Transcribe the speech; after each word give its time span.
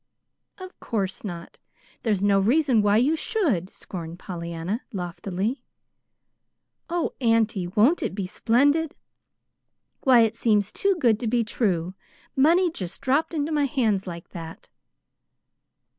"Of 0.57 0.79
course 0.79 1.23
not. 1.23 1.59
There's 2.01 2.23
no 2.23 2.39
reason 2.39 2.81
why 2.81 2.97
you 2.97 3.15
should," 3.15 3.69
scorned 3.69 4.17
Pollyanna, 4.17 4.81
loftily. 4.91 5.63
"Oh, 6.89 7.13
auntie, 7.21 7.67
won't 7.67 8.01
it 8.01 8.15
be 8.15 8.25
splendid? 8.25 8.95
Why, 9.99 10.21
it 10.21 10.35
seems 10.35 10.71
too 10.71 10.95
good 10.99 11.19
to 11.19 11.27
be 11.27 11.43
true 11.43 11.93
money 12.35 12.71
just 12.71 12.99
dropped 12.99 13.35
into 13.35 13.51
my 13.51 13.65
hands 13.67 14.07
like 14.07 14.29
that!" 14.29 14.69